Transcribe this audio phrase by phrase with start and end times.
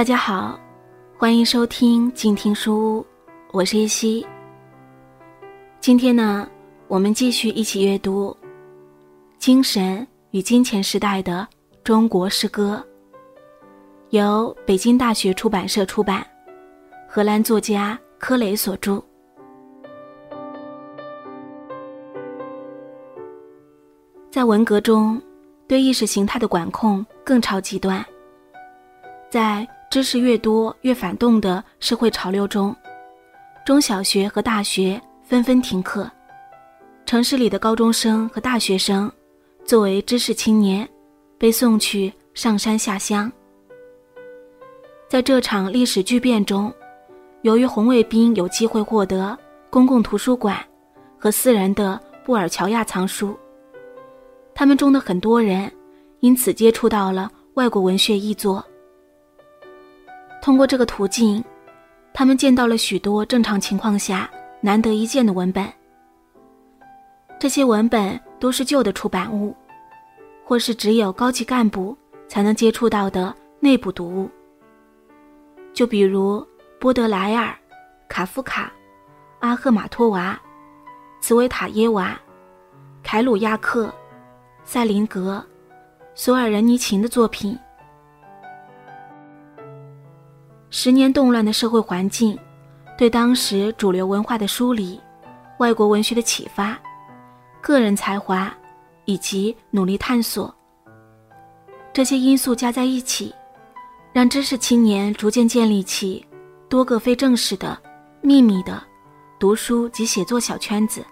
[0.00, 0.58] 大家好，
[1.18, 3.06] 欢迎收听静听书屋，
[3.52, 4.26] 我是叶希。
[5.78, 6.48] 今天呢，
[6.88, 8.34] 我们继续一起阅读
[9.38, 11.46] 《精神与金钱时代的
[11.84, 12.82] 中国诗歌》，
[14.08, 16.26] 由北京大学出版社出版，
[17.06, 19.04] 荷兰作家柯雷所著。
[24.30, 25.20] 在文革中，
[25.68, 28.02] 对意识形态的管控更超极端。
[29.28, 32.74] 在知识越多越反动的社会潮流中，
[33.66, 36.08] 中小学和大学纷纷停课，
[37.04, 39.10] 城市里的高中生和大学生
[39.64, 40.88] 作为知识青年，
[41.36, 43.30] 被送去上山下乡。
[45.08, 46.72] 在这场历史巨变中，
[47.42, 49.36] 由于红卫兵有机会获得
[49.70, 50.56] 公共图书馆
[51.18, 53.36] 和私人的布尔乔亚藏书。
[54.54, 55.68] 他们中的很多人，
[56.20, 58.64] 因此接触到了外国文学译作。
[60.40, 61.42] 通过这个途径，
[62.12, 65.66] 他们见到了许多正常情况下难得一见的文本。
[67.38, 69.54] 这些文本都是旧的出版物，
[70.44, 71.96] 或是只有高级干部
[72.28, 74.30] 才能接触到的内部读物。
[75.72, 76.46] 就比如
[76.78, 77.54] 波德莱尔、
[78.08, 78.72] 卡夫卡、
[79.38, 80.40] 阿赫马托娃、
[81.20, 82.18] 茨维塔耶娃、
[83.02, 83.92] 凯鲁亚克。
[84.62, 85.44] 塞林格、
[86.14, 87.58] 索尔仁尼琴的作品。
[90.70, 92.38] 十年动乱的社会环境，
[92.96, 95.00] 对当时主流文化的梳理、
[95.58, 96.78] 外国文学的启发、
[97.60, 98.54] 个人才华
[99.04, 100.54] 以及努力探索，
[101.92, 103.34] 这些因素加在一起，
[104.12, 106.24] 让知识青年逐渐建立起
[106.68, 107.76] 多个非正式的、
[108.22, 108.80] 秘密的
[109.40, 111.04] 读书及写作小圈子。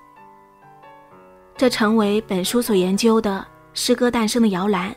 [1.56, 4.94] 这成为本书所研究的诗歌诞生的摇篮。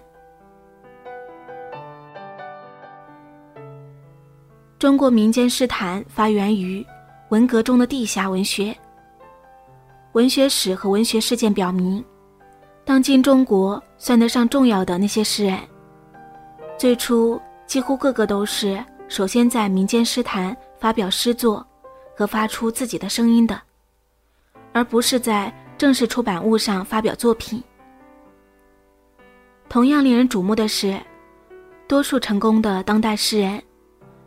[4.81, 6.83] 中国民间诗坛发源于
[7.29, 8.75] 文革中的地下文学。
[10.13, 12.03] 文学史和文学事件表明，
[12.83, 15.59] 当今中国算得上重要的那些诗人，
[16.79, 21.63] 最初几乎个个都是首先在民间诗坛发表诗作
[22.17, 23.61] 和发出自己的声音的，
[24.73, 25.53] 而不是在。
[25.77, 27.63] 正式出版物上发表作品。
[29.67, 30.99] 同样令人瞩目的是，
[31.87, 33.59] 多数成功的当代诗人，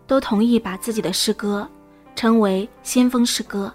[0.07, 1.69] 都同意把自己的诗歌
[2.15, 3.73] 称为先锋诗歌。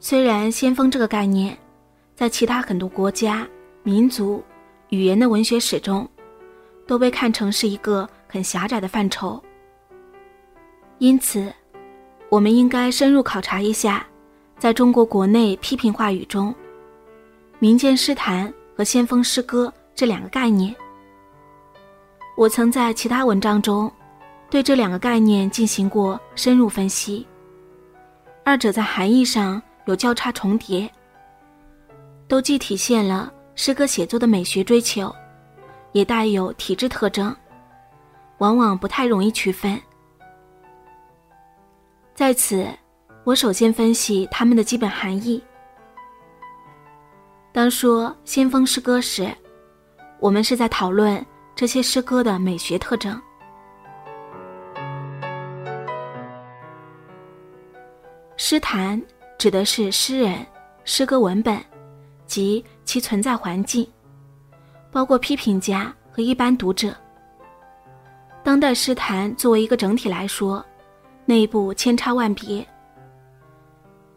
[0.00, 1.58] 虽然“先锋”这个概念，
[2.14, 3.46] 在其他很多国家、
[3.82, 4.42] 民族、
[4.90, 6.08] 语言的文学史中，
[6.86, 9.42] 都被看成是一个很狭窄的范畴。
[10.98, 11.52] 因此，
[12.28, 14.06] 我们应该深入考察一下。
[14.58, 16.52] 在中国国内批评话语中，
[17.60, 20.74] 民间诗坛和先锋诗歌这两个概念，
[22.36, 23.88] 我曾在其他文章中
[24.50, 27.26] 对这两个概念进行过深入分析。
[28.44, 30.90] 二者在含义上有交叉重叠，
[32.26, 35.14] 都既体现了诗歌写作的美学追求，
[35.92, 37.34] 也带有体质特征，
[38.38, 39.80] 往往不太容易区分。
[42.14, 42.66] 在此。
[43.24, 45.42] 我首先分析它们的基本含义。
[47.52, 49.30] 当说先锋诗歌时，
[50.18, 51.22] 我们是在讨论
[51.54, 53.20] 这些诗歌的美学特征。
[58.50, 58.98] 诗坛
[59.36, 60.34] 指的是诗人、
[60.82, 61.62] 诗歌文本
[62.26, 63.86] 及其存在环境，
[64.90, 66.96] 包括批评家和一般读者。
[68.42, 70.64] 当代诗坛作为一个整体来说，
[71.26, 72.66] 内部千差万别。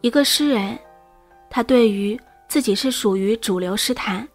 [0.00, 0.78] 一个诗人，
[1.50, 2.18] 他对于
[2.48, 4.26] 自己是属于主流诗坛，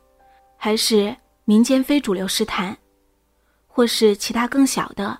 [0.57, 2.77] 还是民间非主流诗坛，
[3.65, 5.19] 或是其他更小的，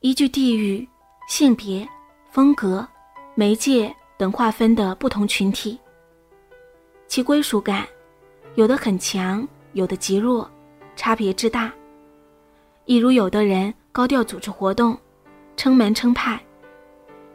[0.00, 0.86] 依据地域、
[1.30, 1.88] 性别、
[2.30, 2.86] 风格、
[3.34, 3.90] 媒介
[4.22, 5.76] 等划分的不同群体，
[7.08, 7.84] 其归属感
[8.54, 10.48] 有的很强，有的极弱，
[10.94, 11.72] 差别之大。
[12.84, 14.96] 一如有的人高调组织活动，
[15.56, 16.40] 称门称派，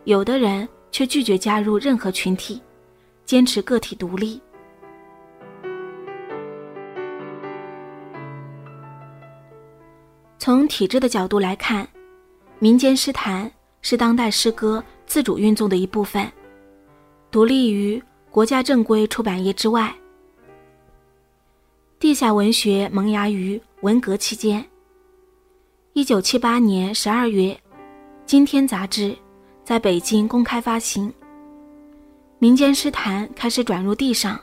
[0.05, 0.65] 有的人。
[0.89, 2.59] 却拒绝加入任何群体，
[3.23, 4.41] 坚持个体独立。
[10.39, 11.87] 从体制的角度来看，
[12.57, 13.51] 民间诗坛
[13.83, 16.31] 是当代诗歌自主运作的一部分，
[17.29, 18.01] 独立于
[18.31, 19.93] 国家正规出版业之外。
[21.99, 24.65] 地下文学萌芽于文革期间。
[25.93, 27.53] 一九七八年十二月，
[28.25, 29.15] 《今天》杂志。
[29.63, 31.13] 在北京公开发行，
[32.39, 34.39] 民间诗坛开始转入地上。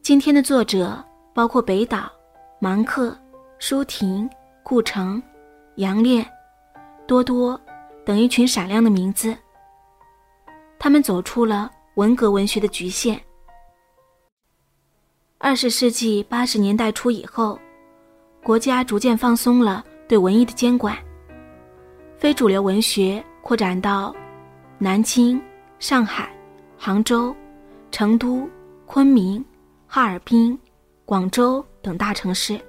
[0.00, 1.04] 今天的作者
[1.34, 2.10] 包括北岛、
[2.58, 3.14] 芒克、
[3.58, 4.26] 舒婷、
[4.62, 5.22] 顾城、
[5.74, 6.26] 杨烈、
[7.06, 7.60] 多多
[8.02, 9.36] 等一群闪亮的名字。
[10.82, 13.22] 他们走出了文革文学的局限。
[15.38, 17.56] 二十世纪八十年代初以后，
[18.42, 20.98] 国家逐渐放松了对文艺的监管，
[22.18, 24.12] 非主流文学扩展到
[24.76, 25.40] 南京、
[25.78, 26.34] 上海、
[26.76, 27.32] 杭州、
[27.92, 28.50] 成都、
[28.84, 29.44] 昆明、
[29.86, 30.58] 哈尔滨、
[31.04, 32.60] 广州等大城市。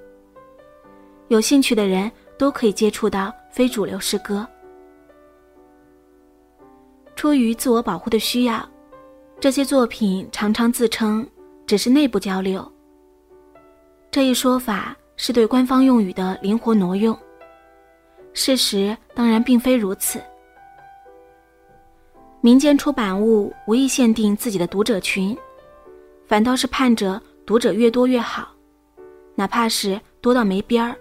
[1.30, 4.48] 有兴趣的人都可以接触到非主流诗歌。
[7.16, 8.68] 出于自我保护的需要，
[9.40, 11.26] 这些作品常常自称
[11.66, 12.70] 只是内部交流。
[14.12, 17.18] 这一说法是对官方用语的灵活挪用。
[18.34, 20.22] 事实当然并非如此。
[22.42, 25.38] 民间出版物无意限定自己的读者群，
[26.28, 28.52] 反倒是盼着读者越多越好，
[29.36, 30.96] 哪怕是多到没边儿。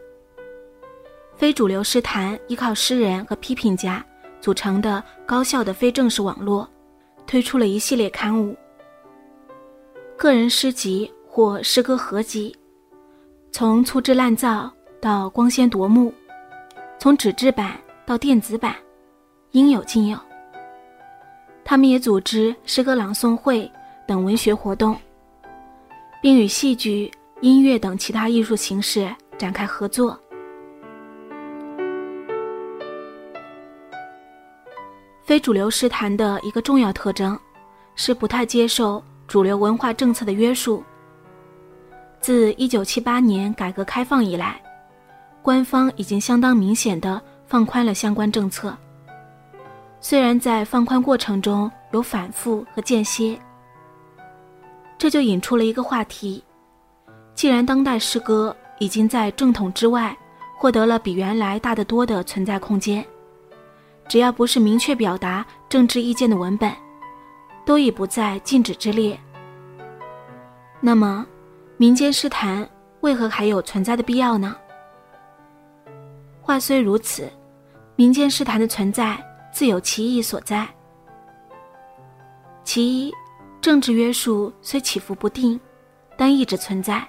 [1.35, 4.05] 非主流诗坛依靠诗人和批评家。
[4.43, 6.69] 组成的高效的非正式网络，
[7.29, 8.57] 推出了一系列刊物、
[10.17, 12.55] 个人诗集或诗歌合集，
[13.53, 14.69] 从粗制滥造
[15.01, 16.13] 到光鲜夺目，
[16.99, 18.75] 从纸质版到电子版，
[19.53, 20.19] 应有尽有。
[21.65, 23.71] 他们也组织诗歌朗诵会
[24.09, 24.99] 等文学活动，
[26.21, 27.09] 并与戏剧、
[27.43, 29.09] 音乐等其他艺术形式
[29.39, 30.19] 展开合作。
[35.25, 37.39] 非主流诗坛的一个重要特征，
[37.95, 40.83] 是不太接受主流文化政策的约束。
[42.21, 44.61] 自1978年改革开放以来，
[45.41, 48.77] 官方已经相当明显的放宽了相关政策。
[50.01, 53.39] 虽然在放宽过程中有反复和间歇，
[54.99, 56.43] 这就引出了一个话题：
[57.35, 60.17] 既然当代诗歌已经在正统之外
[60.57, 63.05] 获得了比原来大得多的存在空间。
[64.09, 66.71] 只要不是明确表达政治意见的文本，
[67.65, 69.19] 都已不在禁止之列。
[70.81, 71.27] 那么，
[71.77, 72.69] 民间诗坛
[73.01, 74.57] 为何还有存在的必要呢？
[76.41, 77.31] 话虽如此，
[77.95, 79.17] 民间诗坛的存在
[79.53, 80.69] 自有其意所在。
[82.65, 83.13] 其一，
[83.61, 85.59] 政治约束虽起伏不定，
[86.17, 87.07] 但一直存在。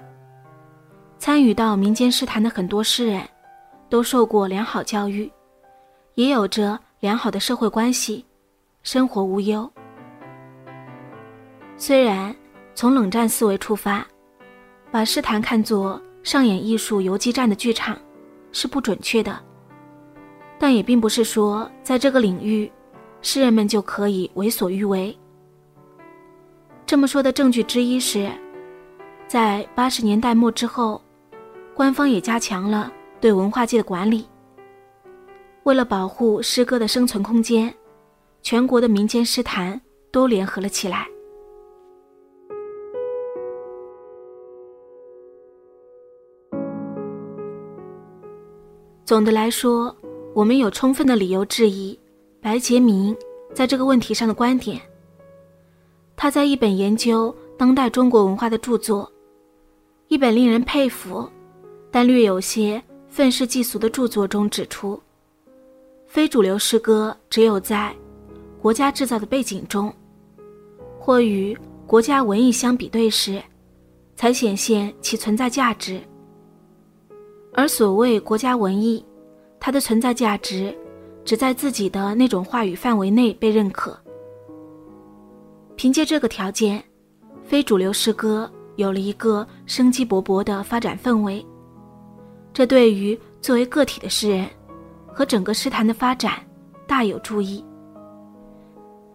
[1.18, 3.28] 参与到民间诗坛的很多诗人，
[3.90, 5.32] 都受过良好教育，
[6.16, 6.80] 也有着。
[7.04, 8.26] 良好的社会关系，
[8.82, 9.70] 生活无忧。
[11.76, 12.34] 虽然
[12.74, 14.08] 从冷战思维出发，
[14.90, 18.00] 把诗坛看作上演艺术游击战的剧场，
[18.54, 19.38] 是不准确的。
[20.58, 22.72] 但也并不是说在这个领域，
[23.22, 25.14] 诗人们就可以为所欲为。
[26.86, 28.32] 这么说的证据之一是，
[29.28, 31.02] 在八十年代末之后，
[31.74, 32.90] 官方也加强了
[33.20, 34.26] 对文化界的管理。
[35.64, 37.74] 为了保护诗歌的生存空间，
[38.42, 39.80] 全国的民间诗坛
[40.12, 41.08] 都联合了起来。
[49.06, 49.96] 总的来说，
[50.34, 51.98] 我们有充分的理由质疑
[52.42, 53.16] 白杰明
[53.54, 54.82] 在这个问题上的观点。
[56.16, 59.10] 他在一本研究当代中国文化的著作，
[60.10, 61.30] 一本令人佩服，
[61.90, 65.02] 但略有些愤世嫉俗的著作中指出。
[66.14, 67.92] 非主流诗歌只有在
[68.62, 69.92] 国家制造的背景中，
[71.00, 73.42] 或与国家文艺相比对时，
[74.16, 76.00] 才显现其存在价值。
[77.52, 79.04] 而所谓国家文艺，
[79.60, 80.78] 它的存在价值
[81.26, 84.00] 只在自己的那种话语范围内被认可。
[85.76, 86.84] 凭借这个条件，
[87.44, 91.44] 非主流诗歌有了一个生机勃勃的发展氛围。
[92.54, 94.48] 这对于作为个体的诗人。
[95.14, 96.34] 和整个诗坛的发展
[96.88, 97.64] 大有注意。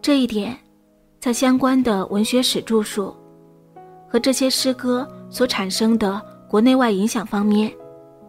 [0.01, 0.57] 这一点，
[1.19, 3.13] 在相关的文学史著述
[4.07, 7.71] 和这些诗歌所产生的国内外影响方面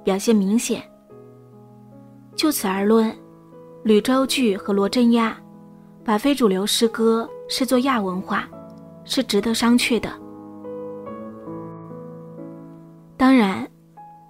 [0.02, 0.82] 表现明显。
[2.34, 3.14] 就此而论，
[3.84, 5.38] 吕周句和罗振亚
[6.04, 8.48] 把非主流诗歌视作亚文化，
[9.04, 10.10] 是值得商榷的。
[13.16, 13.66] 当然，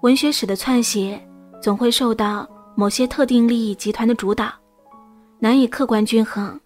[0.02, 1.20] 文学史的篡写
[1.62, 2.46] 总会受到。
[2.80, 4.50] 某些特定利益集团的主导，
[5.38, 6.58] 难以客观均衡。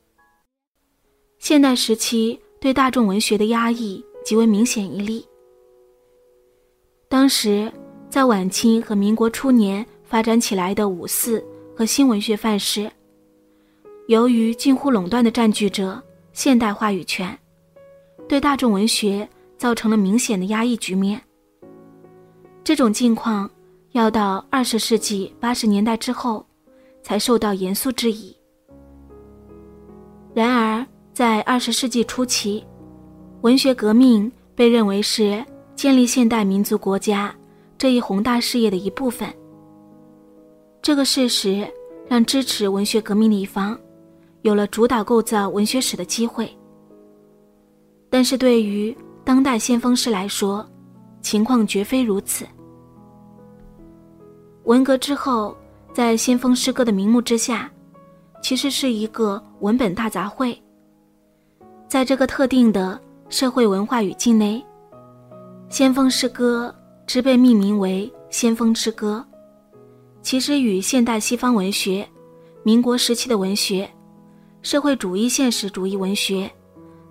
[1.40, 5.26] 现代时期对大众文学的压抑极为明显一例。
[7.09, 7.68] 当时
[8.09, 11.44] 在晚清和民国初年发展起来的五四
[11.76, 12.88] 和新文学范式，
[14.06, 16.00] 由于近乎垄断的占据着
[16.33, 17.37] 现代话语权，
[18.28, 19.28] 对大众文学
[19.59, 21.21] 造成了明显的压抑局面。
[22.62, 23.50] 这种境况。
[23.95, 26.45] 要到二十世纪八十年代之后，
[27.01, 28.37] 才受到严肃质疑。
[30.35, 32.65] 然而，在二十世纪初期，
[33.43, 35.45] 文学革命被认为是
[35.77, 37.33] 建立现代民族国家
[37.79, 39.33] 这一宏大事业的一部分。
[40.83, 41.65] 这个事实
[42.09, 43.79] 让支持文学革命的一方
[44.43, 46.53] 有了主导构造文学史的机会。
[48.11, 50.69] 但是对于当代先锋诗来说，
[51.23, 52.45] 情况绝非如此。
[54.64, 55.54] 文革之后，
[55.92, 57.71] 在先锋诗歌的名目之下，
[58.42, 60.56] 其实是一个文本大杂烩。
[61.87, 64.64] 在这个特定的社会文化语境内，
[65.68, 66.75] 先锋诗歌
[67.06, 69.23] 之被命名为先锋诗歌，
[70.23, 72.09] 其实与现代西方文学、
[72.62, 73.88] 民国时期的文学、
[74.62, 76.50] 社会主义现实主义文学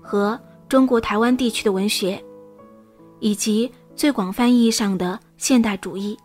[0.02, 2.20] 和中国台湾地区的文学，
[3.20, 6.18] 以及最广泛意义上的现代主义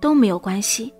[0.00, 0.92] 都没有关系。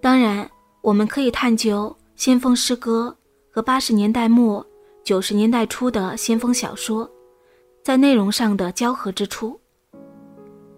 [0.00, 0.48] 当然，
[0.80, 3.14] 我们可以探究先锋诗歌
[3.50, 4.64] 和八十年代末。
[5.04, 7.10] 九十年代初的先锋小说，
[7.82, 9.58] 在内容上的交合之处，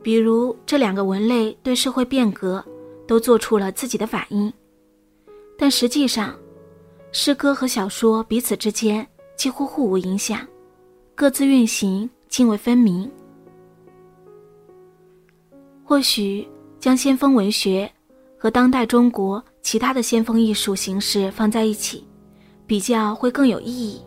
[0.04, 2.64] 比如这两个文类对社会变革
[3.08, 4.52] 都做出了自己的反应，
[5.58, 6.32] 但实际上，
[7.10, 9.04] 诗歌和小说彼此之间
[9.36, 10.46] 几乎互无影响，
[11.16, 13.10] 各自运行泾渭分明。
[15.90, 16.46] 或许
[16.78, 17.90] 将先锋文学
[18.38, 22.06] 和当代中国其他的先锋艺术形式放在一起，
[22.64, 24.00] 比较会更有意义。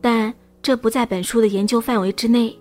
[0.00, 0.32] 但
[0.62, 2.58] 这不在本书的研究范围之内，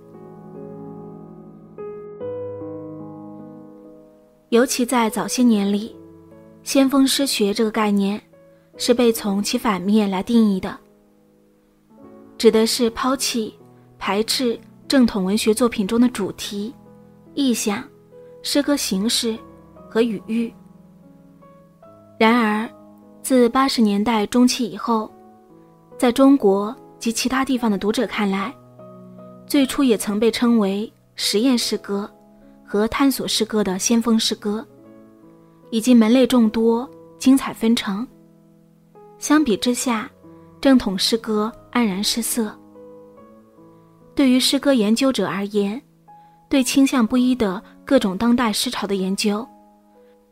[4.49, 5.95] 尤其在早些年里，
[6.63, 8.21] 先锋诗学这个概念
[8.75, 10.77] 是被从其反面来定义的，
[12.37, 13.53] 指的是抛弃、
[13.97, 16.73] 排斥正统文学作品中的主题、
[17.35, 17.83] 意象、
[18.41, 19.37] 诗歌形式
[19.87, 20.51] 和语域。
[22.17, 22.67] 然而，
[23.21, 25.11] 自八十年代中期以后，
[25.97, 26.75] 在中国。
[26.97, 28.51] 及其他地方的读者看来，
[29.45, 32.09] 最初也曾被称为实验诗歌
[32.65, 34.65] 和探索诗歌的先锋诗歌，
[35.69, 36.89] 以及门类众多、
[37.19, 38.07] 精彩纷呈。
[39.19, 40.09] 相比之下，
[40.59, 42.57] 正统诗歌黯然失色。
[44.15, 45.79] 对于诗歌研究者而言，
[46.49, 49.47] 对倾向不一的各种当代诗潮的研究，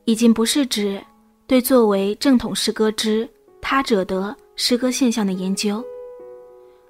[0.05, 1.03] 已经不是指
[1.47, 3.27] 对作为正统诗歌之
[3.61, 5.83] 他者的诗歌现象的研究。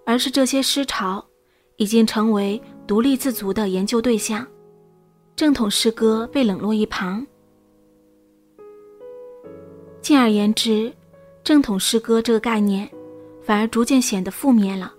[0.05, 1.23] 而是这些诗潮
[1.77, 4.45] 已经成为独立自足的研究对象，
[5.33, 7.25] 正统诗歌被冷落一旁。
[10.01, 10.93] 进而言之，
[11.41, 12.89] 正统诗歌这个概念
[13.41, 14.93] 反而逐渐显得负面了，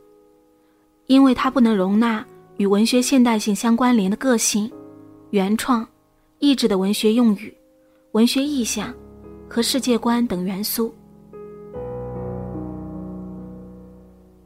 [1.06, 2.24] 因为它不能容纳
[2.56, 4.70] 与文学现代性相关联的个性、
[5.30, 5.86] 原创、
[6.38, 7.52] 意志的文学用语、
[8.12, 8.94] 文学意象
[9.48, 10.94] 和世界观等元素。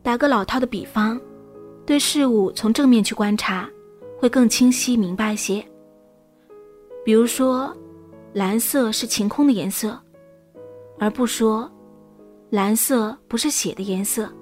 [0.03, 1.21] 打个老套的比方，
[1.85, 3.69] 对事物从正面去观察，
[4.19, 5.63] 会更清晰明白些。
[7.05, 7.77] 比如说，
[8.33, 9.99] 蓝色是晴空的颜色，
[10.99, 11.71] 而不说
[12.49, 14.33] 蓝色不是血的颜色。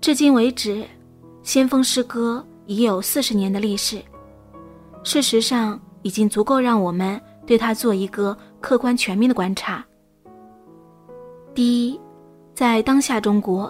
[0.00, 0.86] 至今为止，
[1.44, 4.02] 先锋诗歌已有四十年的历史，
[5.04, 9.84] 事实上已经足够让我们对它做一个客观全面的观察。
[11.54, 12.00] 第一。
[12.54, 13.68] 在当下中国，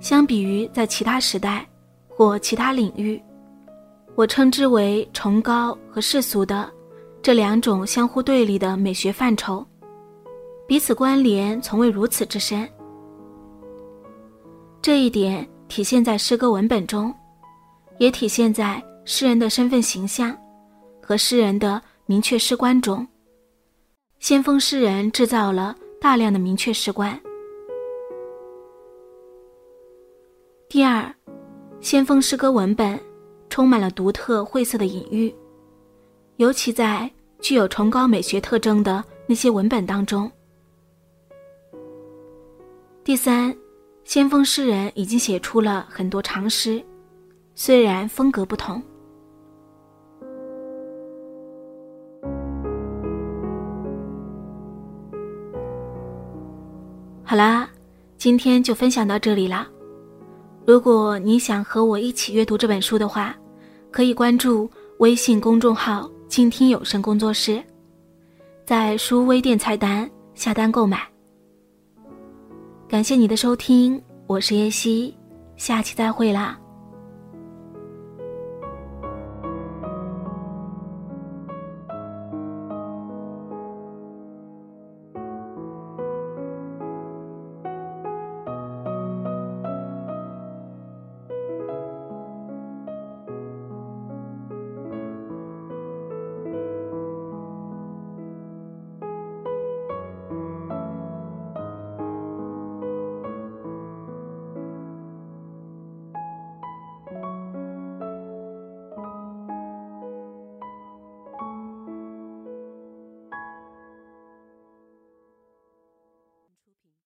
[0.00, 1.68] 相比于在其他时代
[2.08, 3.22] 或其他领域，
[4.14, 6.72] 我称之为崇高和世俗的
[7.20, 9.62] 这两种相互对立的美学范畴，
[10.66, 12.66] 彼此关联从未如此之深。
[14.80, 17.12] 这一点体现在诗歌文本中，
[17.98, 20.32] 也体现在诗人的身份形象
[21.02, 23.04] 和诗人的明确诗观中。
[24.20, 27.20] 先锋诗人制造了大量的明确诗观。
[30.68, 31.12] 第二，
[31.80, 32.96] 先锋诗歌文本
[33.50, 35.34] 充满了独特晦涩的隐喻，
[36.36, 40.30] 尤其在具有崇高美学特征的那些文本当中。
[43.02, 43.52] 第三，
[44.04, 46.84] 先锋诗人已经写出了很多长诗，
[47.54, 48.80] 虽然风格不同。
[57.24, 57.68] 好啦，
[58.18, 59.66] 今天就分享到这里啦。
[60.66, 63.34] 如果你想和我一起阅读这本书的话，
[63.90, 67.62] 可以关注微信公众号“静听有声工作室”，
[68.66, 71.13] 在书微店菜单下单购买。
[72.86, 75.16] 感谢你的收听，我是叶希，
[75.56, 76.58] 下期再会啦。